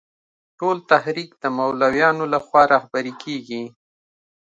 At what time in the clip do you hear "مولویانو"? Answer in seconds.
1.57-2.23